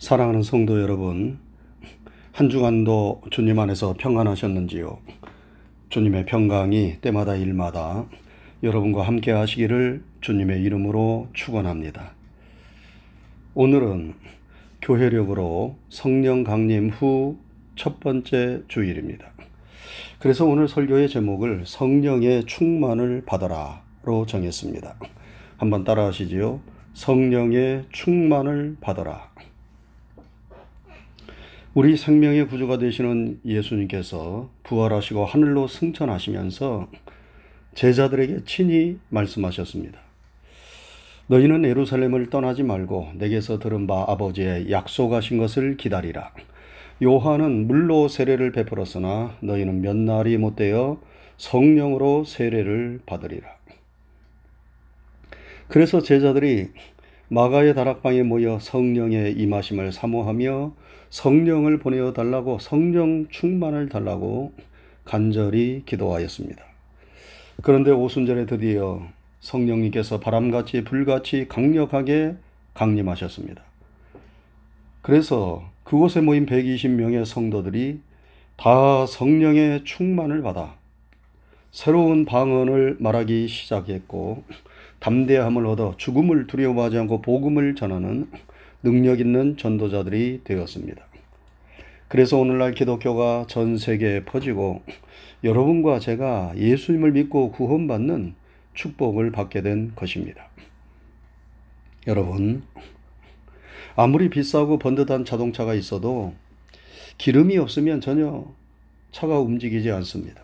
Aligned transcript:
사랑하는 0.00 0.42
성도 0.42 0.80
여러분, 0.80 1.38
한 2.32 2.48
주간도 2.48 3.20
주님 3.30 3.58
안에서 3.58 3.94
평안하셨는지요? 3.98 4.98
주님의 5.90 6.24
평강이 6.24 7.02
때마다 7.02 7.36
일마다 7.36 8.06
여러분과 8.62 9.02
함께 9.02 9.30
하시기를 9.30 10.02
주님의 10.22 10.62
이름으로 10.62 11.28
축원합니다. 11.34 12.12
오늘은 13.52 14.14
교회력으로 14.80 15.76
성령 15.90 16.44
강림 16.44 16.88
후 16.88 17.38
첫 17.76 18.00
번째 18.00 18.62
주일입니다. 18.68 19.32
그래서 20.18 20.46
오늘 20.46 20.66
설교의 20.66 21.10
제목을 21.10 21.64
성령의 21.66 22.46
충만을 22.46 23.24
받아라로 23.26 24.24
정했습니다. 24.26 24.96
한번 25.58 25.84
따라 25.84 26.06
하시지요. 26.06 26.60
성령의 26.94 27.84
충만을 27.92 28.78
받아라. 28.80 29.30
우리 31.72 31.96
생명의 31.96 32.48
구주가 32.48 32.78
되시는 32.78 33.42
예수님께서 33.46 34.50
부활하시고 34.64 35.24
하늘로 35.24 35.68
승천하시면서 35.68 36.88
제자들에게 37.74 38.38
친히 38.44 38.98
말씀하셨습니다. 39.08 40.00
너희는 41.28 41.62
예루살렘을 41.62 42.28
떠나지 42.28 42.64
말고 42.64 43.10
내게서 43.14 43.60
들은 43.60 43.86
바 43.86 44.04
아버지의 44.08 44.72
약속하신 44.72 45.38
것을 45.38 45.76
기다리라. 45.76 46.32
요한은 47.04 47.68
물로 47.68 48.08
세례를 48.08 48.50
베풀었으나 48.50 49.36
너희는 49.40 49.80
몇 49.80 49.96
날이 49.96 50.38
못되어 50.38 51.00
성령으로 51.36 52.24
세례를 52.24 52.98
받으리라. 53.06 53.48
그래서 55.68 56.02
제자들이 56.02 56.70
마가의 57.28 57.76
다락방에 57.76 58.24
모여 58.24 58.58
성령의 58.58 59.34
임하심을 59.34 59.92
사모하며 59.92 60.89
성령을 61.10 61.78
보내어 61.78 62.12
달라고 62.12 62.58
성령 62.58 63.26
충만을 63.28 63.88
달라고 63.88 64.52
간절히 65.04 65.82
기도하였습니다. 65.84 66.62
그런데 67.62 67.90
오순절에 67.90 68.46
드디어 68.46 69.02
성령님께서 69.40 70.20
바람같이 70.20 70.84
불같이 70.84 71.46
강력하게 71.48 72.36
강림하셨습니다. 72.74 73.62
그래서 75.02 75.68
그곳에 75.84 76.20
모인 76.20 76.46
120명의 76.46 77.24
성도들이 77.24 78.00
다 78.56 79.06
성령의 79.06 79.84
충만을 79.84 80.42
받아 80.42 80.74
새로운 81.72 82.24
방언을 82.24 82.96
말하기 83.00 83.48
시작했고 83.48 84.44
담대함을 85.00 85.66
얻어 85.66 85.94
죽음을 85.96 86.46
두려워하지 86.46 86.98
않고 86.98 87.22
복음을 87.22 87.74
전하는 87.74 88.28
능력 88.82 89.20
있는 89.20 89.56
전도자들이 89.56 90.40
되었습니다. 90.44 91.06
그래서 92.08 92.38
오늘날 92.38 92.72
기독교가 92.72 93.46
전 93.48 93.78
세계에 93.78 94.24
퍼지고 94.24 94.82
여러분과 95.44 96.00
제가 96.00 96.52
예수님을 96.56 97.12
믿고 97.12 97.52
구원받는 97.52 98.34
축복을 98.74 99.30
받게 99.30 99.62
된 99.62 99.92
것입니다. 99.94 100.48
여러분, 102.06 102.62
아무리 103.96 104.30
비싸고 104.30 104.78
번듯한 104.78 105.24
자동차가 105.24 105.74
있어도 105.74 106.34
기름이 107.18 107.58
없으면 107.58 108.00
전혀 108.00 108.46
차가 109.12 109.38
움직이지 109.38 109.90
않습니다. 109.90 110.42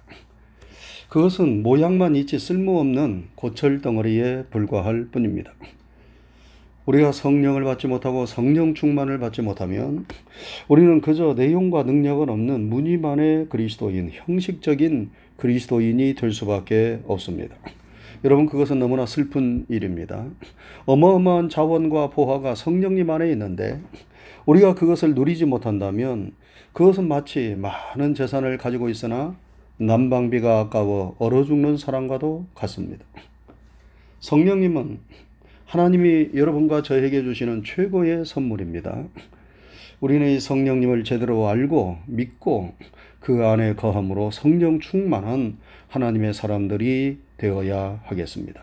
그것은 1.09 1.63
모양만 1.63 2.17
있지 2.17 2.39
쓸모없는 2.39 3.29
고철 3.35 3.81
덩어리에 3.81 4.45
불과할 4.51 5.09
뿐입니다. 5.11 5.55
우리가 6.87 7.11
성령을 7.11 7.65
받지 7.65 7.89
못하고 7.89 8.27
성령 8.27 8.75
충만을 8.75 9.19
받지 9.19 9.43
못하면 9.43 10.07
우리는 10.69 11.01
그저 11.01 11.35
내용과 11.35 11.83
능력은 11.83 12.29
없는 12.29 12.69
무늬만의 12.69 13.49
그리스도인, 13.49 14.11
형식적인 14.13 15.11
그리스도인이 15.37 16.15
될 16.15 16.33
수밖에 16.33 17.01
없습니다. 17.07 17.57
여러분, 18.25 18.47
그것은 18.47 18.79
너무나 18.79 19.05
슬픈 19.05 19.67
일입니다. 19.69 20.27
어마어마한 20.87 21.49
자원과 21.49 22.11
보화가 22.11 22.55
성령님 22.55 23.11
안에 23.11 23.31
있는데 23.33 23.81
우리가 24.47 24.75
그것을 24.75 25.15
누리지 25.15 25.45
못한다면 25.45 26.33
그것은 26.73 27.09
마치 27.09 27.57
많은 27.59 28.15
재산을 28.15 28.59
가지고 28.59 28.89
있으나 28.89 29.37
난방비가 29.79 30.61
아까워 30.61 31.17
얼어 31.19 31.45
죽는 31.45 31.77
사람과도 31.77 32.47
같습니다. 32.55 33.05
성령님은 34.21 35.01
하나님이 35.67 36.31
여러분과 36.35 36.83
저에게 36.83 37.23
주시는 37.25 37.65
최고의 37.65 38.25
선물입니다. 38.25 39.05
우리는 39.99 40.29
이 40.29 40.39
성령님을 40.39 41.03
제대로 41.03 41.49
알고 41.49 41.99
믿고 42.07 42.75
그 43.19 43.45
안에 43.45 43.75
거함으로 43.75 44.31
성령 44.31 44.79
충만한 44.79 45.59
하나님의 45.89 46.35
사람들이 46.35 47.19
되어야 47.37 48.01
하겠습니다. 48.05 48.63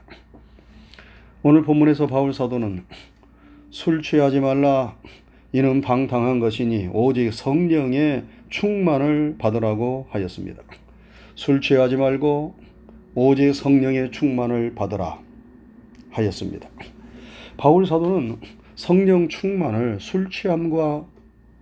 오늘 1.41 1.63
본문에서 1.63 2.07
바울 2.07 2.33
사도는 2.33 2.85
술 3.69 4.01
취하지 4.01 4.39
말라 4.39 4.95
이는 5.51 5.81
방탕한 5.81 6.39
것이니 6.39 6.89
오직 6.93 7.33
성령의 7.33 8.23
충만을 8.49 9.35
받으라고 9.37 10.07
하였습니다. 10.09 10.63
술 11.35 11.59
취하지 11.59 11.97
말고 11.97 12.55
오직 13.13 13.53
성령의 13.53 14.11
충만을 14.11 14.73
받으라 14.73 15.19
하였습니다. 16.11 16.69
바울 17.63 17.87
사도는 17.87 18.41
성령 18.75 19.29
충만을 19.29 20.01
술 20.01 20.29
취함과 20.29 21.05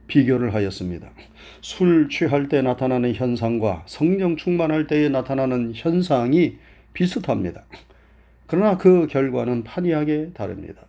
비교를 0.07 0.55
하였습니다. 0.55 1.11
술 1.61 2.09
취할 2.09 2.49
때 2.49 2.63
나타나는 2.63 3.13
현상과 3.13 3.83
성령 3.85 4.35
충만할 4.35 4.87
때에 4.87 5.09
나타나는 5.09 5.73
현상이 5.75 6.57
비슷합니다. 6.93 7.65
그러나 8.47 8.79
그 8.79 9.05
결과는 9.05 9.63
판이하게 9.63 10.31
다릅니다. 10.33 10.81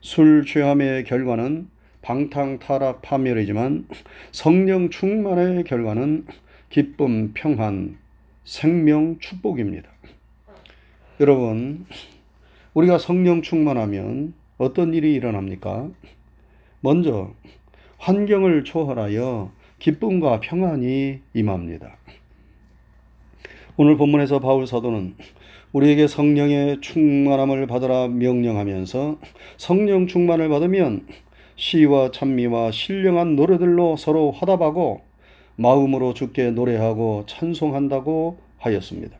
술 0.00 0.46
취함의 0.46 1.04
결과는 1.04 1.68
방탕, 2.00 2.60
타락, 2.60 3.02
파멸이지만 3.02 3.88
성령 4.32 4.88
충만의 4.88 5.64
결과는 5.64 6.24
기쁨, 6.70 7.32
평안, 7.34 7.98
생명, 8.44 9.18
축복입니다. 9.18 9.90
여러분, 11.20 11.84
우리가 12.74 12.98
성령 12.98 13.42
충만하면 13.42 14.32
어떤 14.56 14.94
일이 14.94 15.12
일어납니까? 15.14 15.90
먼저 16.80 17.32
환경을 17.98 18.62
초월하여 18.64 19.50
기쁨과 19.80 20.40
평안이 20.40 21.18
임합니다. 21.34 21.96
오늘 23.76 23.96
본문에서 23.96 24.38
바울 24.38 24.66
사도는 24.66 25.14
우리에게 25.72 26.06
성령의 26.06 26.80
충만함을 26.80 27.66
받으라 27.66 28.08
명령하면서 28.08 29.18
성령 29.56 30.06
충만을 30.06 30.48
받으면 30.48 31.06
시와 31.56 32.10
찬미와 32.12 32.70
신령한 32.70 33.36
노래들로 33.36 33.96
서로 33.96 34.30
화답하고 34.30 35.02
마음으로 35.56 36.14
주께 36.14 36.50
노래하고 36.50 37.24
찬송한다고 37.26 38.38
하였습니다. 38.58 39.16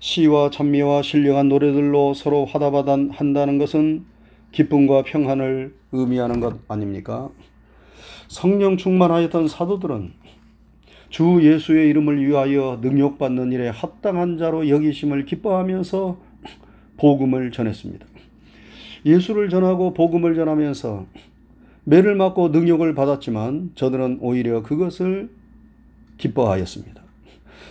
시와 0.00 0.50
찬미와 0.50 1.02
신령한 1.02 1.48
노래들로 1.48 2.14
서로 2.14 2.44
화답한다는 2.44 3.58
것은 3.58 4.04
기쁨과 4.52 5.02
평안을 5.02 5.74
의미하는 5.92 6.40
것 6.40 6.58
아닙니까? 6.68 7.28
성령 8.28 8.76
충만하였던 8.76 9.48
사도들은 9.48 10.12
주 11.08 11.40
예수의 11.42 11.88
이름을 11.90 12.26
위하여 12.26 12.78
능욕받는 12.82 13.52
일에 13.52 13.68
합당한 13.68 14.36
자로 14.36 14.68
여기심을 14.68 15.26
기뻐하면서 15.26 16.18
복음을 16.96 17.50
전했습니다. 17.52 18.06
예수를 19.06 19.48
전하고 19.48 19.94
복음을 19.94 20.34
전하면서 20.34 21.06
매를 21.84 22.14
맞고 22.14 22.48
능욕을 22.48 22.94
받았지만 22.94 23.72
저들은 23.74 24.18
오히려 24.20 24.62
그것을 24.62 25.30
기뻐하였습니다. 26.18 27.02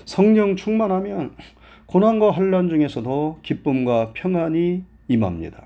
성령 0.06 0.56
충만하면 0.56 1.31
고난과 1.85 2.31
환란 2.31 2.69
중에서도 2.69 3.39
기쁨과 3.44 4.12
평안이 4.13 4.83
임합니다. 5.07 5.65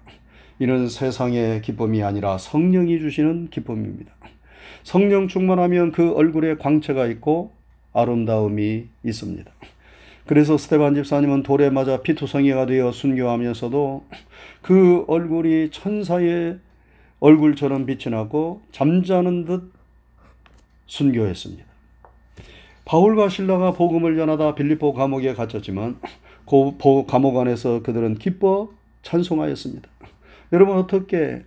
이는 0.59 0.89
세상의 0.89 1.61
기쁨이 1.61 2.03
아니라 2.03 2.37
성령이 2.37 2.99
주시는 2.99 3.49
기쁨입니다. 3.49 4.11
성령 4.83 5.27
충만하면 5.27 5.91
그 5.91 6.13
얼굴에 6.13 6.55
광채가 6.55 7.07
있고 7.07 7.51
아름다움이 7.93 8.87
있습니다. 9.03 9.51
그래서 10.25 10.57
스테반 10.57 10.95
집사님은 10.95 11.43
돌에 11.43 11.69
맞아 11.69 12.01
피투성이가 12.01 12.65
되어 12.65 12.91
순교하면서도 12.91 14.05
그 14.61 15.05
얼굴이 15.07 15.69
천사의 15.71 16.59
얼굴처럼 17.19 17.85
빛이 17.85 18.13
나고 18.13 18.61
잠자는 18.71 19.45
듯 19.45 19.71
순교했습니다. 20.85 21.66
바울과 22.87 23.27
신라가 23.27 23.73
복음을 23.73 24.15
전하다 24.15 24.55
빌립보 24.55 24.93
감옥에 24.93 25.33
갇혔지만 25.33 25.99
그 26.45 27.05
감옥 27.05 27.37
안에서 27.37 27.83
그들은 27.83 28.15
기뻐 28.15 28.71
찬송하였습니다. 29.01 29.89
여러분 30.53 30.77
어떻게 30.77 31.43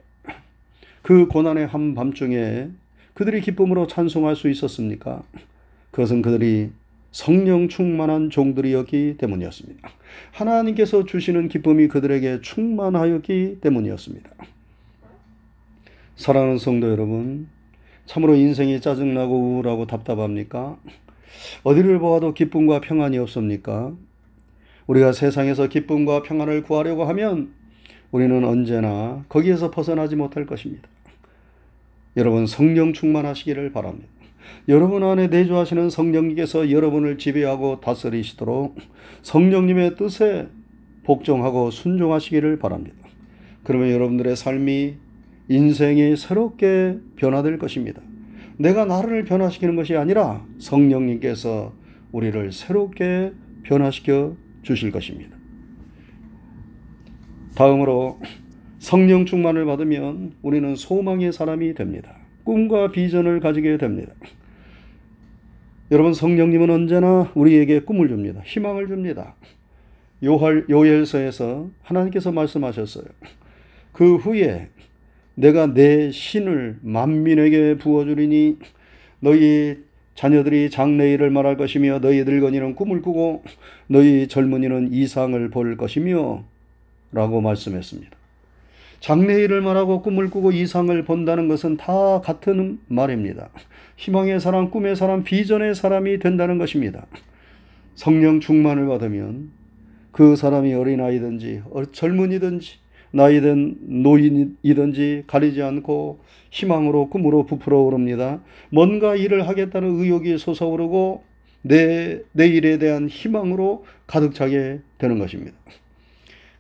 그 1.01 1.29
고난의 1.29 1.67
한밤중에 1.67 2.69
그들이 3.15 3.41
기쁨으로 3.41 3.87
찬송할 3.87 4.37
수 4.37 4.51
있었습니까? 4.51 5.23
그것은 5.93 6.21
그들이 6.21 6.73
성령 7.11 7.69
충만한 7.69 8.29
종들이었기 8.29 9.17
때문이었습니다. 9.17 9.89
하나님께서 10.33 11.07
주시는 11.07 11.49
기쁨이 11.49 11.89
그들에게 11.89 12.43
충만하였기 12.43 13.61
때문이었습니다. 13.63 14.31
사랑하는 16.17 16.59
성도 16.59 16.91
여러분, 16.91 17.49
참으로 18.05 18.35
인생이 18.35 18.83
짜증나고 18.83 19.35
우울하고 19.35 19.87
답답합니까? 19.87 20.77
어디를 21.63 21.99
보아도 21.99 22.35
기쁨과 22.35 22.81
평안이 22.81 23.19
없습니까? 23.19 23.93
우리가 24.87 25.13
세상에서 25.13 25.69
기쁨과 25.69 26.23
평안을 26.23 26.63
구하려고 26.63 27.05
하면 27.05 27.53
우리는 28.11 28.45
언제나 28.45 29.25
거기에서 29.29 29.71
벗어나지 29.71 30.17
못할 30.17 30.47
것입니다. 30.47 30.89
여러분 32.17 32.47
성령 32.47 32.93
충만하시기를 32.93 33.73
바랍니다. 33.73 34.09
여러분 34.69 35.05
안에 35.05 35.29
내주하시는 35.29 35.91
성령님께서 35.91 36.71
여러분을 36.71 37.19
지배하고 37.19 37.81
다스리시도록 37.81 38.77
성령님의 39.23 39.97
뜻에 39.97 40.49
복종하고 41.05 41.71
순종하시기를 41.71 42.59
바랍니다. 42.59 42.97
그러면 43.63 43.91
여러분들의 43.91 44.37
삶이 44.37 44.97
인생이 45.49 46.17
새롭게 46.17 46.99
변화될 47.17 47.59
것입니다. 47.59 48.01
내가 48.61 48.85
나를 48.85 49.25
변화시키는 49.25 49.75
것이 49.75 49.97
아니라 49.97 50.45
성령님께서 50.59 51.73
우리를 52.13 52.53
새롭게 52.53 53.33
변화시켜 53.63 54.37
주실 54.61 54.93
것입니다. 54.93 55.35
다음으로 57.55 58.21
성령 58.79 59.25
충만을 59.25 59.65
받으면 59.65 60.35
우리는 60.43 60.77
소망의 60.77 61.33
사람이 61.33 61.73
됩니다. 61.73 62.15
꿈과 62.45 62.91
비전을 62.91 63.41
가지게 63.41 63.79
됩니다. 63.79 64.13
여러분 65.91 66.13
성령님은 66.13 66.69
언제나 66.69 67.33
우리에게 67.35 67.81
꿈을 67.81 68.09
줍니다. 68.09 68.43
희망을 68.45 68.89
줍니다. 68.89 69.37
요할 70.23 70.67
요엘서에서 70.69 71.71
하나님께서 71.83 72.31
말씀하셨어요. 72.31 73.07
그 73.93 74.17
후에 74.17 74.69
내가 75.41 75.73
내 75.73 76.11
신을 76.11 76.77
만민에게 76.83 77.79
부어 77.79 78.05
주리니 78.05 78.59
너희 79.21 79.79
자녀들이 80.15 80.69
장래일을 80.69 81.31
말할 81.31 81.57
것이며 81.57 82.01
너희 82.01 82.25
늙은이는 82.25 82.75
꿈을 82.75 83.01
꾸고 83.01 83.43
너희 83.87 84.29
젊은이는 84.29 84.93
이상을 84.93 85.49
볼 85.49 85.79
것이며 85.79 86.45
라고 87.13 87.41
말씀했습니다. 87.41 88.11
장래일을 89.01 89.63
말하고 89.63 90.03
꿈을 90.03 90.29
꾸고 90.29 90.53
이상을 90.53 91.03
본다는 91.05 91.49
것은 91.49 91.79
다 91.79 92.21
같은 92.21 92.79
말입니다. 92.89 93.49
희망의 93.97 94.41
사람, 94.41 94.71
꿈의 94.71 94.95
사람, 94.95 95.25
비전의 95.25 95.75
사람이 95.75 96.19
된다는 96.19 96.59
것입니다. 96.59 97.07
성령 97.95 98.41
충만을 98.41 98.87
받으면 98.89 99.51
그 100.13 100.37
사람이 100.37 100.75
어린아이든지 100.75 101.63
젊은이든지 101.93 102.80
나이든 103.13 104.03
노인이든지 104.03 105.25
가리지 105.27 105.63
않고 105.63 106.21
희망으로 106.51 107.09
꿈으로 107.11 107.45
부풀어 107.45 107.81
오릅니다. 107.81 108.41
뭔가 108.71 109.17
일을 109.17 109.49
하겠다는 109.49 110.01
의욕이 110.01 110.39
솟아오르고 110.39 111.25
내 111.63 112.21
내 112.33 112.47
일에 112.47 112.79
대한 112.79 113.09
희망으로 113.09 113.85
가득 114.07 114.35
차게 114.35 114.81
되는 114.99 115.19
것입니다. 115.19 115.57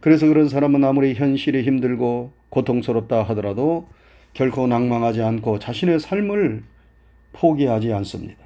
그래서 0.00 0.26
그런 0.26 0.48
사람은 0.48 0.84
아무리 0.84 1.14
현실이 1.14 1.62
힘들고 1.62 2.32
고통스럽다 2.50 3.22
하더라도 3.22 3.88
결코 4.34 4.66
낭망하지 4.66 5.22
않고 5.22 5.58
자신의 5.58 6.00
삶을 6.00 6.62
포기하지 7.32 7.92
않습니다. 7.92 8.38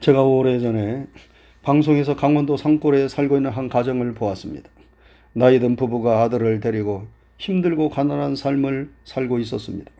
제가 0.00 0.22
오래전에 0.22 1.06
방송에서 1.62 2.16
강원도 2.16 2.56
산골에 2.56 3.08
살고 3.08 3.36
있는 3.36 3.50
한 3.50 3.68
가정을 3.68 4.14
보았습니다. 4.14 4.70
나이든 5.32 5.76
부부가 5.76 6.22
아들을 6.22 6.60
데리고 6.60 7.06
힘들고 7.38 7.88
가난한 7.90 8.36
삶을 8.36 8.90
살고 9.04 9.38
있었습니다. 9.38 9.90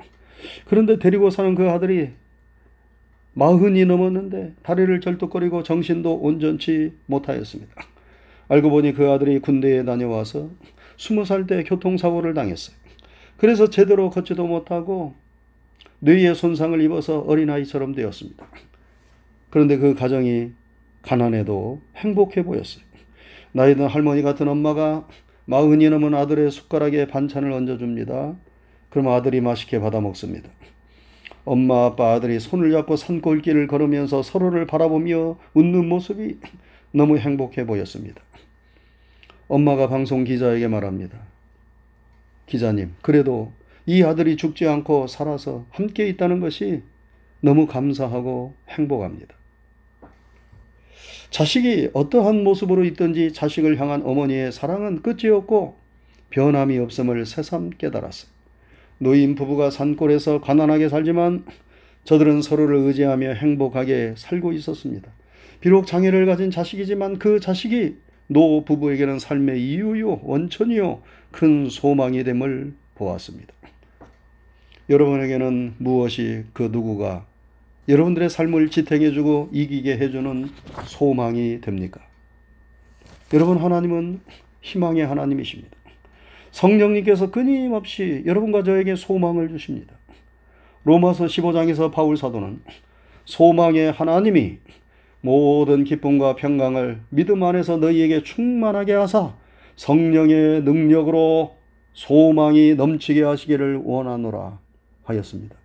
그런데 0.67 0.99
데리고 0.99 1.31
사는 1.31 1.55
그 1.55 1.71
아들이 1.71 2.11
마흔이 3.35 3.85
넘었는데 3.85 4.55
다리를 4.63 5.01
절뚝거리고 5.01 5.63
정신도 5.63 6.17
온전치 6.17 6.93
못하였습니다. 7.07 7.73
알고 8.49 8.71
보니 8.71 8.93
그 8.95 9.09
아들이 9.11 9.39
군대에 9.39 9.85
다녀와서 9.85 10.51
스무 10.99 11.25
살 11.25 11.47
때 11.47 11.63
교통사고를 11.63 12.35
당했어요. 12.35 12.77
그래서 13.37 13.71
제대로 13.71 14.11
걷지도 14.11 14.47
못하고 14.47 15.15
뇌에 16.01 16.35
손상을 16.35 16.79
입어서 16.83 17.21
어린아이처럼 17.21 17.95
되었습니다. 17.95 18.47
그런데 19.51 19.79
그 19.79 19.95
가정이 19.95 20.53
가난해도 21.03 21.81
행복해 21.97 22.43
보였어요. 22.43 22.85
나이든 23.53 23.87
할머니 23.87 24.23
같은 24.23 24.49
엄마가 24.49 25.07
마흔이 25.45 25.89
넘은 25.91 26.15
아들의 26.15 26.51
숟가락에 26.51 27.07
반찬을 27.07 27.51
얹어줍니다. 27.53 28.37
그럼 28.91 29.09
아들이 29.09 29.41
맛있게 29.41 29.81
받아 29.81 30.01
먹습니다. 30.01 30.49
엄마, 31.45 31.87
아빠, 31.87 32.13
아들이 32.13 32.39
손을 32.39 32.71
잡고 32.71 32.97
산골길을 32.97 33.67
걸으면서 33.67 34.23
서로를 34.23 34.67
바라보며 34.67 35.39
웃는 35.55 35.89
모습이 35.89 36.39
너무 36.93 37.19
행복해 37.19 37.67
보였습니다. 37.67 38.23
엄마가 39.49 39.89
방송 39.89 40.23
기자에게 40.23 40.69
말합니다. 40.69 41.19
기자님, 42.47 42.95
그래도 43.03 43.53
이 43.87 44.03
아들이 44.03 44.37
죽지 44.37 44.69
않고 44.69 45.07
살아서 45.07 45.67
함께 45.71 46.09
있다는 46.09 46.41
것이 46.41 46.83
너무 47.41 47.67
감사하고 47.67 48.55
행복합니다. 48.69 49.40
자식이 51.31 51.91
어떠한 51.93 52.43
모습으로 52.43 52.85
있든지 52.85 53.33
자식을 53.33 53.81
향한 53.81 54.03
어머니의 54.05 54.53
사랑은 54.53 55.03
끝이 55.03 55.31
없고 55.31 55.77
변함이 56.31 56.79
없음을 56.79 57.25
새삼 57.25 57.71
깨달았어요. 57.79 58.31
노인 58.99 59.35
부부가 59.35 59.71
산골에서 59.71 60.41
가난하게 60.41 60.89
살지만 60.89 61.45
저들은 62.05 62.43
서로를 62.43 62.77
의지하며 62.77 63.35
행복하게 63.35 64.15
살고 64.17 64.53
있었습니다. 64.53 65.11
비록 65.61 65.87
장애를 65.87 66.27
가진 66.27 66.51
자식이지만 66.51 67.19
그 67.19 67.39
자식이 67.41 67.97
노 68.27 68.65
부부에게는 68.65 69.19
삶의 69.19 69.61
이유요, 69.61 70.21
원천이요, 70.23 71.03
큰 71.31 71.69
소망이 71.69 72.25
됨을 72.25 72.75
보았습니다. 72.95 73.53
여러분에게는 74.89 75.75
무엇이 75.79 76.45
그 76.53 76.69
누구가 76.73 77.27
여러분들의 77.89 78.31
삶을 78.31 78.71
지탱해주고 78.71 79.51
이기게 79.53 79.99
해주는 79.99 80.49
소망이 80.87 81.61
됩니까? 81.61 82.01
여러분, 83.33 83.59
하나님은 83.59 84.21
희망의 84.61 85.07
하나님이십니다. 85.07 85.77
성령님께서 86.51 87.31
끊임없이 87.31 88.23
여러분과 88.27 88.63
저에게 88.63 88.97
소망을 88.97 89.49
주십니다. 89.49 89.95
로마서 90.85 91.27
15장에서 91.27 91.93
바울 91.93 92.17
사도는 92.17 92.63
소망의 93.25 93.93
하나님이 93.93 94.59
모든 95.21 95.85
기쁨과 95.85 96.37
평강을 96.37 97.03
믿음 97.11 97.43
안에서 97.43 97.77
너희에게 97.77 98.23
충만하게 98.23 98.95
하사 98.95 99.35
성령의 99.77 100.63
능력으로 100.63 101.57
소망이 101.93 102.75
넘치게 102.75 103.23
하시기를 103.23 103.83
원하노라 103.85 104.59
하였습니다. 105.05 105.57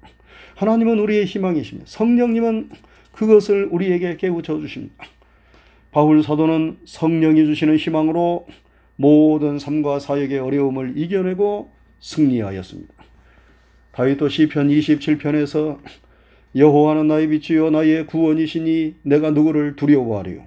하나님은 0.55 0.99
우리의 0.99 1.25
희망이십니다. 1.25 1.85
성령님은 1.89 2.69
그것을 3.11 3.67
우리에게 3.71 4.17
깨우쳐 4.17 4.59
주십니다. 4.59 4.95
바울 5.91 6.23
사도는 6.23 6.77
성령이 6.85 7.45
주시는 7.45 7.77
희망으로 7.77 8.47
모든 8.95 9.59
삶과 9.59 9.99
사역의 9.99 10.39
어려움을 10.39 10.97
이겨내고 10.97 11.71
승리하였습니다. 11.99 12.93
다윗도 13.91 14.27
시편 14.27 14.69
27편에서 14.69 15.79
여호와는 16.55 17.07
나의 17.07 17.27
빛이요 17.29 17.69
나의 17.69 18.07
구원이시니 18.07 18.95
내가 19.03 19.31
누구를 19.31 19.75
두려워하리요 19.75 20.43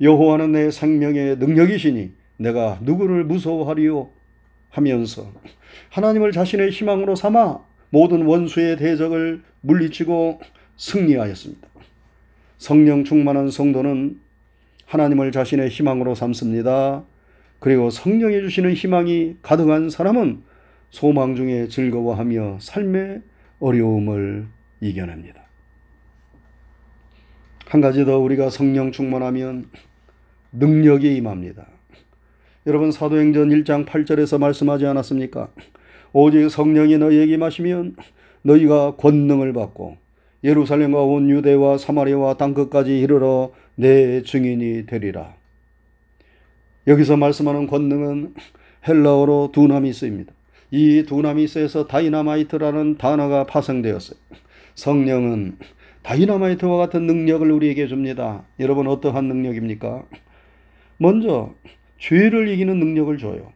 여호와는 0.00 0.52
내 0.52 0.70
생명의 0.70 1.36
능력이시니 1.36 2.12
내가 2.38 2.78
누구를 2.82 3.24
무서워하리요 3.24 4.10
하면서 4.70 5.30
하나님을 5.90 6.32
자신의 6.32 6.70
희망으로 6.70 7.14
삼아 7.14 7.60
모든 7.92 8.24
원수의 8.24 8.78
대적을 8.78 9.42
물리치고 9.60 10.40
승리하였습니다. 10.78 11.68
성령 12.56 13.04
충만한 13.04 13.50
성도는 13.50 14.18
하나님을 14.86 15.30
자신의 15.30 15.68
희망으로 15.68 16.14
삼습니다. 16.14 17.04
그리고 17.58 17.90
성령이 17.90 18.40
주시는 18.40 18.72
희망이 18.72 19.36
가득한 19.42 19.90
사람은 19.90 20.42
소망 20.90 21.36
중에 21.36 21.68
즐거워하며 21.68 22.58
삶의 22.60 23.22
어려움을 23.60 24.48
이겨냅니다. 24.80 25.42
한 27.66 27.80
가지 27.80 28.04
더 28.06 28.18
우리가 28.18 28.48
성령 28.48 28.90
충만하면 28.90 29.68
능력이 30.52 31.14
임합니다. 31.16 31.66
여러분 32.66 32.90
사도행전 32.90 33.50
1장 33.50 33.86
8절에서 33.86 34.38
말씀하지 34.38 34.86
않았습니까? 34.86 35.50
오직 36.12 36.48
성령이 36.50 36.98
너희에게 36.98 37.36
마시면 37.36 37.96
너희가 38.42 38.96
권능을 38.96 39.52
받고 39.52 39.96
예루살렘과 40.44 41.02
온 41.02 41.30
유대와 41.30 41.78
사마리아와 41.78 42.34
땅 42.36 42.54
끝까지 42.54 42.98
이르러 42.98 43.52
내 43.76 44.22
증인이 44.22 44.86
되리라. 44.86 45.34
여기서 46.86 47.16
말씀하는 47.16 47.68
권능은 47.68 48.34
헬라어로 48.88 49.50
δύναμις입니다. 49.52 50.32
이 50.72 51.04
δύναμις에서 51.06 51.86
다이나마이트라는 51.86 52.98
단어가 52.98 53.44
파생되었어요. 53.44 54.18
성령은 54.74 55.58
다이나마이트와 56.02 56.78
같은 56.78 57.06
능력을 57.06 57.48
우리에게 57.50 57.86
줍니다. 57.86 58.44
여러분 58.58 58.88
어떠한 58.88 59.26
능력입니까? 59.26 60.04
먼저 60.96 61.54
죄를 61.98 62.48
이기는 62.48 62.76
능력을 62.76 63.16
줘요. 63.18 63.52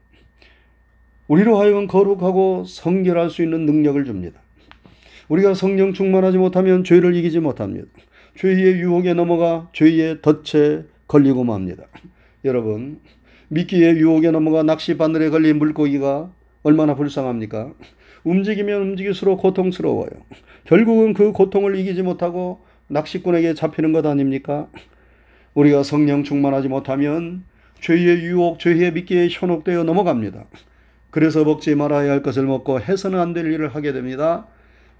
우리로 1.28 1.58
하여금 1.58 1.86
거룩하고 1.86 2.64
성결할 2.64 3.30
수 3.30 3.42
있는 3.42 3.66
능력을 3.66 4.04
줍니다. 4.04 4.40
우리가 5.28 5.54
성령 5.54 5.92
충만하지 5.92 6.38
못하면 6.38 6.84
죄를 6.84 7.16
이기지 7.16 7.40
못합니다. 7.40 7.86
죄의 8.36 8.80
유혹에 8.80 9.12
넘어가 9.14 9.68
죄의 9.72 10.22
덫에 10.22 10.84
걸리고 11.08 11.42
맙니다. 11.42 11.84
여러분, 12.44 13.00
미끼의 13.48 13.96
유혹에 13.96 14.30
넘어가 14.30 14.62
낚시 14.62 14.96
바늘에 14.96 15.30
걸린 15.30 15.58
물고기가 15.58 16.30
얼마나 16.62 16.94
불쌍합니까? 16.94 17.72
움직이면 18.24 18.82
움직일수록 18.82 19.40
고통스러워요. 19.40 20.10
결국은 20.64 21.14
그 21.14 21.32
고통을 21.32 21.76
이기지 21.76 22.02
못하고 22.02 22.60
낚시꾼에게 22.88 23.54
잡히는 23.54 23.92
것 23.92 24.06
아닙니까? 24.06 24.68
우리가 25.54 25.82
성령 25.82 26.22
충만하지 26.22 26.68
못하면 26.68 27.44
죄의 27.80 28.24
유혹, 28.24 28.58
죄의 28.58 28.92
미끼에 28.92 29.28
현혹되어 29.30 29.84
넘어갑니다. 29.84 30.44
그래서 31.16 31.44
먹지 31.44 31.74
말아야 31.74 32.10
할 32.10 32.22
것을 32.22 32.44
먹고 32.44 32.78
해서는 32.78 33.18
안 33.18 33.32
될 33.32 33.50
일을 33.50 33.74
하게 33.74 33.94
됩니다. 33.94 34.46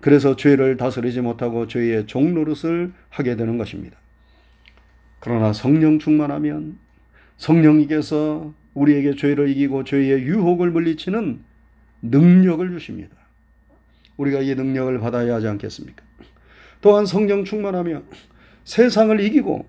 그래서 0.01 0.35
죄를 0.35 0.79
다스리지 0.79 1.21
못하고 1.21 1.67
죄의 1.67 2.07
종노릇을 2.07 2.91
하게 3.11 3.37
되는 3.37 3.59
것입니다. 3.59 3.99
그러나 5.21 5.53
성령 5.53 5.99
충만하면 5.99 6.79
성령님께서 7.37 8.55
우리에게 8.73 9.15
죄를 9.15 9.51
이기고 9.51 9.85
죄의 9.85 10.23
유혹을 10.23 10.71
물리치는 10.71 11.41
능력을 12.01 12.67
주십니다. 12.71 13.15
우리가 14.17 14.41
이 14.41 14.55
능력을 14.55 14.99
받아야 14.99 15.35
하지 15.35 15.49
않겠습니까? 15.49 16.03
또한 16.81 17.05
성령 17.05 17.45
충만하면 17.45 18.05
세상을 18.65 19.21
이기고 19.21 19.67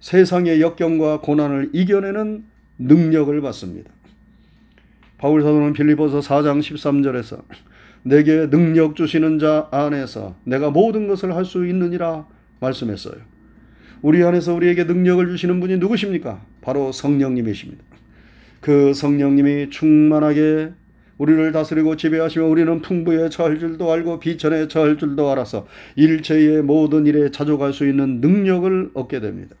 세상의 0.00 0.62
역경과 0.62 1.20
고난을 1.20 1.72
이겨내는 1.74 2.46
능력을 2.78 3.38
받습니다. 3.42 3.90
바울 5.18 5.42
사도는 5.42 5.72
빌리보서 5.72 6.20
4장 6.20 6.60
13절에서 6.60 7.42
내게 8.02 8.50
능력 8.50 8.96
주시는 8.96 9.38
자 9.38 9.68
안에서 9.70 10.36
내가 10.44 10.70
모든 10.70 11.08
것을 11.08 11.34
할 11.34 11.44
수 11.44 11.66
있느니라 11.66 12.26
말씀했어요. 12.60 13.16
우리 14.02 14.22
안에서 14.22 14.54
우리에게 14.54 14.84
능력을 14.84 15.26
주시는 15.28 15.60
분이 15.60 15.78
누구십니까? 15.78 16.42
바로 16.60 16.92
성령님이십니다. 16.92 17.82
그 18.60 18.92
성령님이 18.92 19.70
충만하게 19.70 20.72
우리를 21.16 21.52
다스리고 21.52 21.96
지배하시며 21.96 22.46
우리는 22.46 22.82
풍부에 22.82 23.28
처할 23.28 23.58
줄도 23.58 23.90
알고 23.90 24.18
비천에 24.20 24.68
처할 24.68 24.98
줄도 24.98 25.30
알아서 25.30 25.66
일체의 25.96 26.62
모든 26.62 27.06
일에 27.06 27.30
자족할 27.30 27.72
수 27.72 27.86
있는 27.88 28.20
능력을 28.20 28.90
얻게 28.94 29.20
됩니다. 29.20 29.54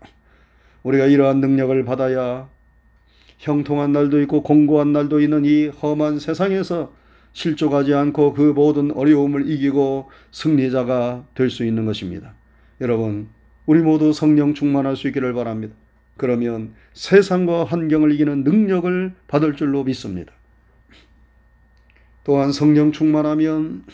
우리가 0.82 1.06
이러한 1.06 1.40
능력을 1.40 1.84
받아야 1.84 2.48
형통한 3.44 3.92
날도 3.92 4.22
있고 4.22 4.42
공고한 4.42 4.92
날도 4.92 5.20
있는 5.20 5.44
이 5.44 5.66
험한 5.66 6.18
세상에서 6.18 6.92
실족하지 7.34 7.92
않고 7.92 8.32
그 8.32 8.40
모든 8.40 8.90
어려움을 8.90 9.50
이기고 9.50 10.10
승리자가 10.30 11.26
될 11.34 11.50
수 11.50 11.64
있는 11.64 11.84
것입니다. 11.84 12.34
여러분, 12.80 13.28
우리 13.66 13.80
모두 13.80 14.12
성령 14.12 14.54
충만할 14.54 14.96
수 14.96 15.08
있기를 15.08 15.34
바랍니다. 15.34 15.74
그러면 16.16 16.72
세상과 16.94 17.64
환경을 17.64 18.12
이기는 18.12 18.44
능력을 18.44 19.12
받을 19.26 19.56
줄로 19.56 19.84
믿습니다. 19.84 20.32
또한 22.24 22.50
성령 22.52 22.92
충만하면 22.92 23.84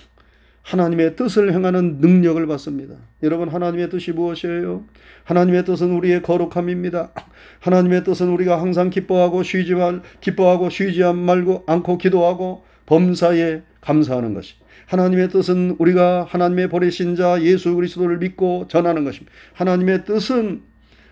하나님의 0.63 1.17
뜻을 1.17 1.53
행하는 1.53 1.99
능력을 1.99 2.47
받습니다. 2.47 2.95
여러분, 3.23 3.49
하나님의 3.49 3.91
뜻이 3.91 4.13
무엇이에요? 4.13 4.85
하나님의 5.25 5.65
뜻은 5.65 5.91
우리의 5.93 6.23
거룩함입니다. 6.23 7.13
하나님의 7.61 8.05
뜻은 8.05 8.29
우리가 8.29 8.61
항상 8.61 8.91
기뻐하고 8.91 9.43
쉬지 9.43 9.75
말, 9.75 10.03
기뻐하고 10.21 10.71
쉬지 10.71 11.03
말고 11.03 11.65
않고 11.67 11.99
기도하고 11.99 12.65
범사에 12.87 13.63
감사하는 13.81 14.35
것이. 14.35 14.55
하나님의 14.87 15.29
뜻은 15.29 15.77
우리가 15.79 16.27
하나님의 16.29 16.69
버리신 16.69 17.15
자 17.15 17.41
예수 17.43 17.75
그리스도를 17.77 18.19
믿고 18.19 18.67
전하는 18.69 19.05
것입니다. 19.05 19.33
하나님의 19.55 20.05
뜻은 20.05 20.63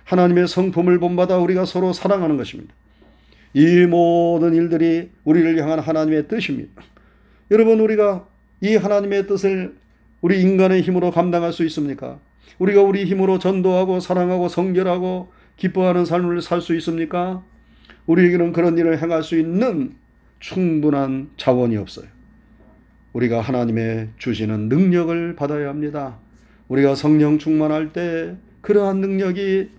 하나님의 0.03 0.49
성품을 0.49 0.99
본받아 0.99 1.39
우리가 1.39 1.65
서로 1.65 1.93
사랑하는 1.93 2.37
것입니다. 2.37 2.75
이 3.55 3.87
모든 3.87 4.55
일들이 4.55 5.11
우리를 5.25 5.63
향한 5.63 5.79
하나님의 5.79 6.27
뜻입니다. 6.27 6.83
여러분 7.51 7.79
우리가 7.81 8.27
이 8.61 8.77
하나님의 8.77 9.27
뜻을 9.27 9.77
우리 10.21 10.41
인간의 10.41 10.83
힘으로 10.83 11.11
감당할 11.11 11.53
수 11.53 11.65
있습니까? 11.67 12.19
우리가 12.59 12.83
우리 12.83 13.05
힘으로 13.05 13.39
전도하고 13.39 14.01
사랑하고 14.01 14.49
성결하고 14.49 15.31
기뻐하는 15.57 16.05
삶을 16.05 16.43
살 16.43 16.61
수 16.61 16.75
있습니까? 16.77 17.43
우리에게는 18.07 18.53
그런 18.53 18.77
일을 18.79 19.01
행할 19.01 19.23
수 19.23 19.39
있는 19.39 19.95
충분한 20.41 21.31
자원이 21.37 21.77
없어요. 21.77 22.07
우리가 23.13 23.41
하나님의 23.41 24.11
주시는 24.19 24.69
능력을 24.69 25.37
받아야 25.37 25.69
합니다. 25.69 26.19
우리가 26.69 26.95
성령 26.95 27.39
충만할 27.39 27.93
때 27.93 28.37
그러한 28.61 29.01
능력이 29.01 29.71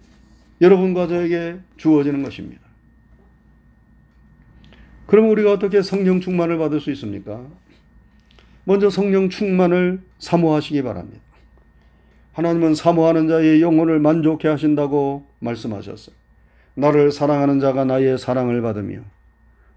여러분과 0.61 1.07
저에게 1.07 1.57
주어지는 1.77 2.23
것입니다. 2.23 2.61
그럼 5.05 5.29
우리가 5.29 5.53
어떻게 5.53 5.81
성령 5.81 6.19
충만을 6.19 6.57
받을 6.57 6.79
수 6.79 6.91
있습니까? 6.91 7.45
먼저 8.63 8.89
성령 8.89 9.29
충만을 9.29 10.01
사모하시기 10.19 10.81
바랍니다. 10.83 11.21
하나님은 12.33 12.75
사모하는 12.75 13.27
자의 13.27 13.61
영혼을 13.61 13.99
만족해 13.99 14.47
하신다고 14.47 15.25
말씀하셨어요. 15.39 16.15
나를 16.75 17.11
사랑하는 17.11 17.59
자가 17.59 17.83
나의 17.85 18.17
사랑을 18.17 18.61
받으며 18.61 18.99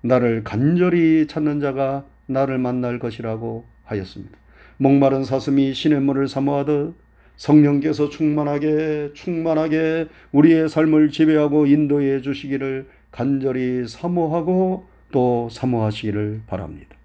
나를 0.03 0.45
간절히 0.45 1.27
찾는 1.27 1.61
자가 1.61 2.05
나를 2.27 2.59
만날 2.59 2.99
것이라고 2.99 3.65
하였습니다. 3.85 4.39
목마른 4.77 5.25
사슴이 5.25 5.75
시냇물을 5.75 6.29
사모하듯 6.29 6.95
성령께서 7.37 8.09
충만하게 8.09 9.11
충만하게 9.15 10.09
우리의 10.33 10.69
삶을 10.69 11.11
지배하고 11.11 11.67
인도해 11.67 12.21
주시기를 12.21 12.89
간절히 13.11 13.87
사모하고 13.89 14.87
또 15.11 15.49
사모하시기를 15.51 16.43
바랍니다. 16.47 16.97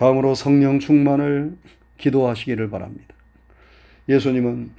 다음으로 0.00 0.34
성령 0.34 0.78
충만을 0.78 1.58
기도하시기를 1.98 2.70
바랍니다. 2.70 3.14
예수님은 4.08 4.70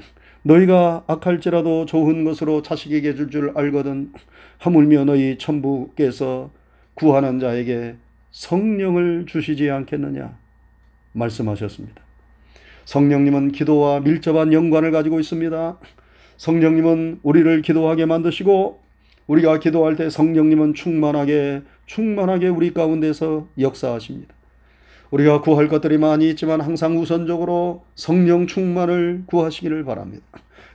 너희가 0.41 1.03
악할지라도 1.05 1.85
좋은 1.85 2.23
것으로 2.23 2.63
자식에게 2.63 3.13
줄 3.13 3.29
줄 3.29 3.51
알거든 3.55 4.11
하물며 4.57 5.05
너희 5.05 5.37
천부께서 5.37 6.49
구하는 6.95 7.39
자에게 7.39 7.97
성령을 8.31 9.27
주시지 9.27 9.69
않겠느냐 9.69 10.39
말씀하셨습니다. 11.13 12.01
성령님은 12.85 13.51
기도와 13.51 13.99
밀접한 13.99 14.53
연관을 14.53 14.89
가지고 14.89 15.19
있습니다. 15.19 15.77
성령님은 16.37 17.19
우리를 17.21 17.61
기도하게 17.61 18.07
만드시고 18.07 18.81
우리가 19.27 19.59
기도할 19.59 19.95
때 19.95 20.09
성령님은 20.09 20.73
충만하게 20.73 21.61
충만하게 21.85 22.47
우리 22.47 22.73
가운데서 22.73 23.49
역사하십니다. 23.59 24.40
우리가 25.11 25.41
구할 25.41 25.67
것들이 25.67 25.97
많이 25.97 26.29
있지만 26.29 26.61
항상 26.61 26.97
우선적으로 26.97 27.83
성령 27.95 28.47
충만을 28.47 29.23
구하시기를 29.25 29.83
바랍니다. 29.83 30.23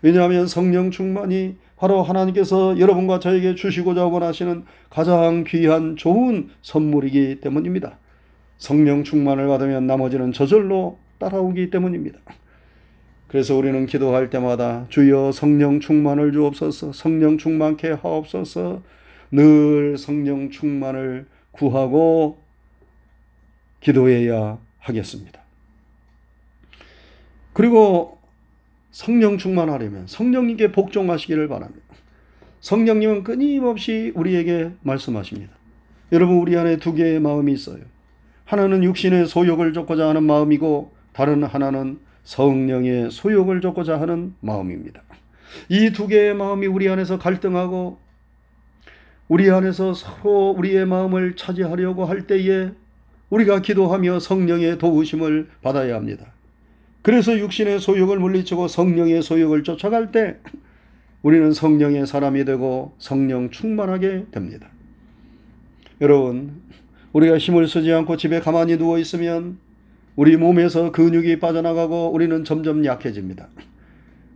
왜냐하면 0.02 0.46
성령 0.46 0.90
충만이 0.90 1.56
바로 1.76 2.02
하나님께서 2.02 2.78
여러분과 2.78 3.18
저에게 3.18 3.54
주시고자 3.54 4.06
원하시는 4.06 4.64
가장 4.88 5.44
귀한 5.46 5.96
좋은 5.96 6.48
선물이기 6.62 7.40
때문입니다. 7.40 7.98
성령 8.58 9.04
충만을 9.04 9.48
받으면 9.48 9.86
나머지는 9.86 10.32
저절로 10.32 10.98
따라오기 11.18 11.70
때문입니다. 11.70 12.18
그래서 13.28 13.56
우리는 13.56 13.86
기도할 13.86 14.30
때마다 14.30 14.86
주여 14.88 15.32
성령 15.32 15.80
충만을 15.80 16.32
주옵소서, 16.32 16.92
성령 16.92 17.38
충만케 17.38 17.88
하옵소서, 18.02 18.82
늘 19.32 19.98
성령 19.98 20.50
충만을 20.50 21.26
구하고 21.50 22.38
기도해야 23.86 24.58
하겠습니다. 24.80 25.40
그리고 27.52 28.18
성령 28.90 29.38
충만하려면 29.38 30.08
성령님께 30.08 30.72
복종하시기를 30.72 31.46
바랍니다. 31.46 31.82
성령님은 32.60 33.22
끊임없이 33.22 34.10
우리에게 34.16 34.72
말씀하십니다. 34.82 35.52
여러분, 36.10 36.38
우리 36.38 36.56
안에 36.56 36.78
두 36.78 36.94
개의 36.94 37.20
마음이 37.20 37.52
있어요. 37.52 37.78
하나는 38.44 38.82
육신의 38.82 39.28
소욕을 39.28 39.72
쫓고자 39.72 40.08
하는 40.08 40.24
마음이고, 40.24 40.92
다른 41.12 41.44
하나는 41.44 42.00
성령의 42.24 43.12
소욕을 43.12 43.60
쫓고자 43.60 44.00
하는 44.00 44.34
마음입니다. 44.40 45.02
이 45.68 45.90
두 45.90 46.08
개의 46.08 46.34
마음이 46.34 46.66
우리 46.66 46.88
안에서 46.88 47.18
갈등하고 47.18 47.98
우리 49.28 49.48
안에서 49.48 49.94
서로 49.94 50.50
우리의 50.50 50.86
마음을 50.86 51.36
차지하려고 51.36 52.04
할 52.04 52.26
때에 52.26 52.72
우리가 53.30 53.60
기도하며 53.60 54.20
성령의 54.20 54.78
도우심을 54.78 55.48
받아야 55.62 55.96
합니다. 55.96 56.32
그래서 57.02 57.38
육신의 57.38 57.80
소욕을 57.80 58.18
물리치고 58.18 58.68
성령의 58.68 59.22
소욕을 59.22 59.62
쫓아갈 59.62 60.10
때 60.10 60.36
우리는 61.22 61.52
성령의 61.52 62.06
사람이 62.06 62.44
되고 62.44 62.94
성령 62.98 63.50
충만하게 63.50 64.26
됩니다. 64.30 64.68
여러분, 66.00 66.62
우리가 67.12 67.38
힘을 67.38 67.66
쓰지 67.66 67.92
않고 67.92 68.16
집에 68.16 68.40
가만히 68.40 68.76
누워 68.76 68.98
있으면 68.98 69.58
우리 70.14 70.36
몸에서 70.36 70.92
근육이 70.92 71.38
빠져나가고 71.38 72.12
우리는 72.12 72.44
점점 72.44 72.84
약해집니다. 72.84 73.48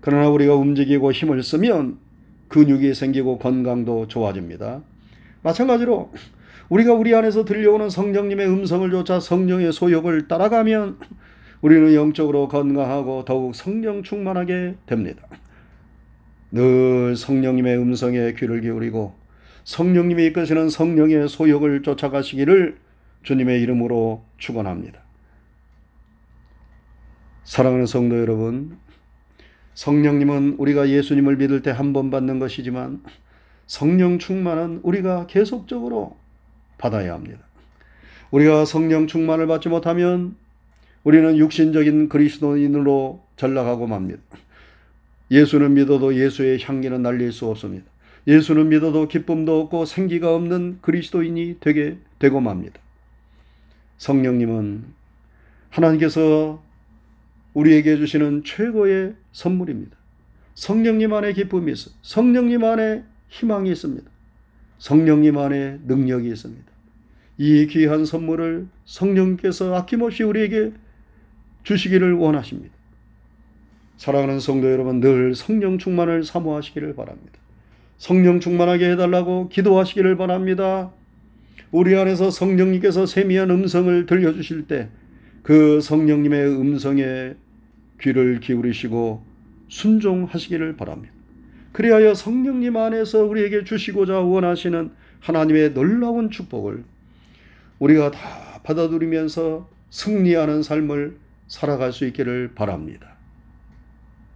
그러나 0.01 0.29
우리가 0.31 0.55
움직이고 0.55 1.13
힘을 1.13 1.43
쓰면 1.43 1.99
근육이 2.49 2.95
생기고 2.95 3.39
건강도 3.39 4.09
좋아집니다. 4.09 4.83
마찬가지로 5.43 6.11
우리가 6.71 6.95
우리 6.95 7.15
안에서 7.15 7.45
들려오는 7.45 7.91
성령님의 7.91 8.49
음성을 8.49 8.89
쫓아 8.93 9.19
성령의 9.19 9.73
소욕을 9.73 10.29
따라가면 10.29 10.99
우리는 11.62 11.95
영적으로 11.95 12.47
건강하고 12.49 13.25
더욱 13.25 13.55
성령 13.55 14.03
충만하게 14.03 14.77
됩니다. 14.87 15.27
늘 16.53 17.17
성령님의 17.17 17.77
음성에 17.77 18.35
귀를 18.35 18.61
기울이고 18.61 19.15
성령님이 19.65 20.27
이끄시는 20.27 20.71
성령의 20.71 21.29
소욕을 21.29 21.83
쫓아가시기를 21.83 22.79
주님의 23.25 23.61
이름으로 23.62 24.25
축원합니다. 24.39 25.00
사랑하는 27.45 27.87
성도 27.87 28.19
여러분, 28.19 28.79
성령님은 29.75 30.55
우리가 30.59 30.89
예수님을 30.89 31.37
믿을 31.37 31.62
때 31.62 31.73
한 31.73 31.93
번 31.93 32.11
받는 32.11 32.39
것이지만 32.39 33.03
성령 33.67 34.19
충만은 34.19 34.81
우리가 34.85 35.27
계속적으로 35.27 36.20
받아야 36.81 37.13
합니다. 37.15 37.39
우리가 38.31 38.65
성령 38.65 39.07
충만을 39.07 39.47
받지 39.47 39.69
못하면 39.69 40.35
우리는 41.05 41.37
육신적인 41.37 42.09
그리스도인으로 42.09 43.23
전락하고 43.37 43.87
맙니다. 43.87 44.21
예수는 45.31 45.75
믿어도 45.75 46.15
예수의 46.15 46.61
향기는 46.63 47.03
날릴 47.03 47.33
수 47.33 47.47
없습니다. 47.47 47.87
예수는 48.27 48.69
믿어도 48.69 49.09
기쁨도 49.09 49.61
없고 49.61 49.85
생기가 49.85 50.35
없는 50.35 50.79
그리스도인이 50.81 51.57
되게 51.61 51.99
되고 52.19 52.41
맙니다. 52.41 52.81
성령님은 53.99 54.85
하나님께서 55.71 56.63
우리에게 57.55 57.97
주시는 57.97 58.43
최고의 58.45 59.15
선물입니다. 59.33 59.97
성령님 60.55 61.13
안에 61.13 61.33
기쁨이 61.33 61.73
있어. 61.73 61.91
성령님 62.03 62.65
안에 62.65 63.05
희망이 63.29 63.71
있습니다. 63.71 64.11
성령님 64.79 65.39
안에 65.39 65.79
능력이 65.87 66.29
있습니다. 66.29 66.70
이 67.41 67.67
귀한 67.67 68.05
선물을 68.05 68.67
성령께서 68.85 69.75
아낌없이 69.75 70.23
우리에게 70.23 70.73
주시기를 71.63 72.13
원하십니다. 72.13 72.75
사랑하는 73.97 74.41
성도 74.41 74.71
여러분, 74.71 75.01
늘 75.01 75.35
성령 75.35 75.79
충만을 75.79 76.25
사모하시기를 76.25 76.95
바랍니다. 76.95 77.39
성령 77.97 78.41
충만하게 78.41 78.91
해달라고 78.93 79.49
기도하시기를 79.49 80.17
바랍니다. 80.17 80.91
우리 81.71 81.97
안에서 81.97 82.31
성령님께서 82.31 83.07
세미한 83.07 83.51
음성을 83.51 84.07
들려주실 84.07 84.67
때 84.67 84.91
그 85.43 85.81
성령님의 85.81 86.47
음성에 86.61 87.35
귀를 88.01 88.41
기울이시고 88.41 89.25
순종하시기를 89.69 90.76
바랍니다. 90.76 91.15
그리하여 91.73 92.15
성령님 92.15 92.76
안에서 92.76 93.25
우리에게 93.25 93.65
주시고자 93.65 94.21
원하시는 94.21 94.91
하나님의 95.21 95.75
놀라운 95.75 96.31
축복을 96.31 96.85
우리가 97.80 98.10
다 98.10 98.60
받아들이면서 98.62 99.69
승리하는 99.90 100.62
삶을 100.62 101.16
살아갈 101.49 101.93
수 101.93 102.06
있기를 102.06 102.52
바랍니다. 102.54 103.16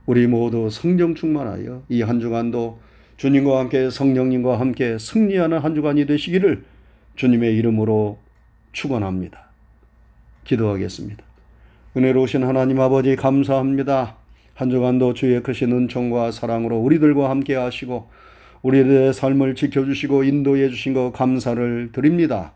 우리 0.07 0.27
모두 0.27 0.69
성령 0.71 1.15
충만하여 1.15 1.85
이 1.89 2.03
한 2.03 2.21
주간도 2.21 2.81
주님과 3.17 3.61
함께 3.61 3.91
성령님과 3.91 4.59
함께 4.59 4.99
승리하는 4.99 5.59
한 5.59 5.75
주간이 5.75 6.07
되시기를 6.07 6.65
주님의 7.17 7.55
이름으로 7.57 8.19
축원합니다. 8.73 9.51
기도하겠습니다. 10.43 11.23
은혜로우신 11.97 12.43
하나님 12.43 12.81
아버지 12.81 13.15
감사합니다. 13.15 14.17
한 14.55 14.71
주간도 14.71 15.15
주의 15.15 15.41
크신 15.43 15.71
은총과 15.73 16.33
사랑으로 16.33 16.79
우리들과 16.79 17.31
함께 17.31 17.55
하시고 17.55 18.11
우리들의 18.63 19.13
삶을 19.13 19.55
지켜주시고 19.55 20.25
인도해 20.25 20.69
주신 20.71 20.93
것 20.93 21.13
감사를 21.13 21.91
드립니다. 21.93 22.53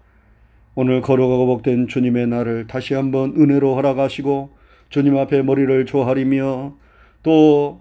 오늘 0.81 1.01
걸어가고 1.01 1.47
복된 1.47 1.89
주님의 1.89 2.29
날을 2.29 2.69
다시 2.69 2.95
한번 2.95 3.35
은혜로 3.37 3.75
허락하시고 3.75 4.51
주님 4.91 5.17
앞에 5.17 5.43
머리를 5.43 5.87
조아리며 5.87 6.77
또 7.25 7.81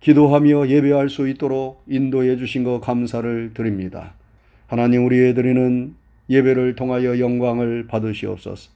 기도하며 0.00 0.68
예배할 0.68 1.08
수 1.08 1.30
있도록 1.30 1.82
인도해 1.88 2.36
주신 2.36 2.62
것 2.62 2.80
감사를 2.80 3.52
드립니다. 3.54 4.12
하나님 4.66 5.06
우리의 5.06 5.32
드리는 5.32 5.94
예배를 6.28 6.74
통하여 6.74 7.18
영광을 7.18 7.86
받으시옵소서. 7.86 8.70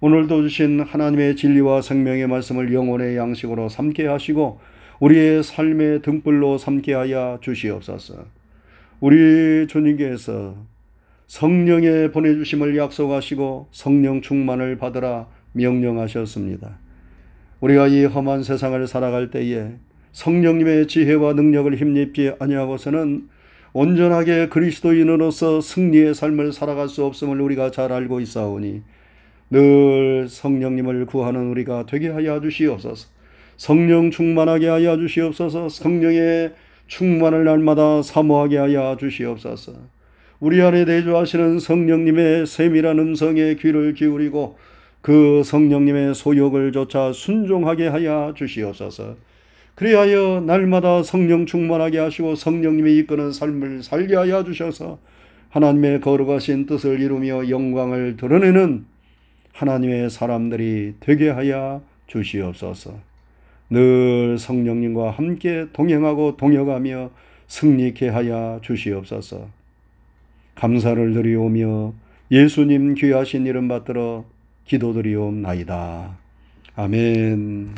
오늘도 0.00 0.42
주신 0.42 0.80
하나님의 0.80 1.36
진리와 1.36 1.80
생명의 1.80 2.26
말씀을 2.26 2.74
영혼의 2.74 3.16
양식으로 3.16 3.70
삼게 3.70 4.08
하시고 4.08 4.60
우리의 5.00 5.42
삶의 5.42 6.02
등불로 6.02 6.58
삼게 6.58 6.92
하여 6.92 7.38
주시옵소서. 7.40 8.26
우리 9.00 9.66
주님께서 9.68 10.75
성령의 11.26 12.12
보내주심을 12.12 12.76
약속하시고 12.76 13.68
성령 13.72 14.20
충만을 14.20 14.78
받으라 14.78 15.26
명령하셨습니다. 15.52 16.78
우리가 17.60 17.88
이 17.88 18.04
험한 18.04 18.42
세상을 18.42 18.86
살아갈 18.86 19.30
때에 19.30 19.72
성령님의 20.12 20.86
지혜와 20.86 21.32
능력을 21.34 21.74
힘입지 21.76 22.34
아니하고서는 22.38 23.28
온전하게 23.72 24.48
그리스도인으로서 24.48 25.60
승리의 25.60 26.14
삶을 26.14 26.52
살아갈 26.52 26.88
수 26.88 27.04
없음을 27.04 27.40
우리가 27.40 27.70
잘 27.70 27.92
알고 27.92 28.20
있사오니 28.20 28.82
늘 29.50 30.26
성령님을 30.28 31.06
구하는 31.06 31.50
우리가 31.50 31.86
되게 31.86 32.08
하여 32.08 32.40
주시옵소서. 32.40 33.08
성령 33.56 34.10
충만하게 34.10 34.68
하여 34.68 34.96
주시옵소서. 34.96 35.68
성령의 35.68 36.54
충만을 36.86 37.44
날마다 37.44 38.02
사모하게 38.02 38.58
하여 38.58 38.96
주시옵소서. 38.98 39.95
우리 40.38 40.60
안에 40.60 40.84
내주하시는 40.84 41.60
성령님의 41.60 42.46
세밀한 42.46 42.98
음성에 42.98 43.54
귀를 43.54 43.94
기울이고 43.94 44.58
그 45.00 45.42
성령님의 45.42 46.14
소욕을 46.14 46.72
조차 46.72 47.12
순종하게 47.12 47.86
하여 47.86 48.34
주시옵소서. 48.36 49.16
그리하여 49.74 50.42
날마다 50.44 51.02
성령 51.02 51.46
충만하게 51.46 51.98
하시고 51.98 52.34
성령님이 52.34 52.98
이끄는 52.98 53.32
삶을 53.32 53.82
살게 53.82 54.14
하여 54.14 54.44
주셔서 54.44 54.98
하나님의 55.50 56.02
거룩하신 56.02 56.66
뜻을 56.66 57.00
이루며 57.00 57.48
영광을 57.48 58.16
드러내는 58.16 58.84
하나님의 59.52 60.10
사람들이 60.10 60.96
되게 61.00 61.30
하여 61.30 61.82
주시옵소서. 62.08 62.94
늘 63.70 64.36
성령님과 64.38 65.12
함께 65.12 65.66
동행하고 65.72 66.36
동역하며 66.36 67.10
승리케 67.46 68.08
하여 68.08 68.60
주시옵소서. 68.62 69.55
감사를 70.56 71.12
드리오며 71.14 71.92
예수님 72.30 72.94
귀하신 72.94 73.46
이름 73.46 73.68
받들어 73.68 74.24
기도드리옵나이다. 74.64 76.16
아멘. 76.74 77.74